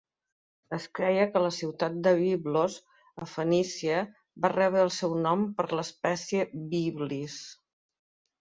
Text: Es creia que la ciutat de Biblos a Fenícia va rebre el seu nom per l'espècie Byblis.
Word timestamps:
Es 0.77 0.85
creia 0.99 1.25
que 1.33 1.41
la 1.43 1.51
ciutat 1.57 1.99
de 2.07 2.13
Biblos 2.21 2.77
a 3.25 3.29
Fenícia 3.35 4.01
va 4.47 4.53
rebre 4.57 4.83
el 4.87 4.93
seu 4.99 5.15
nom 5.29 5.47
per 5.61 5.69
l'espècie 5.81 6.49
Byblis. 6.77 7.39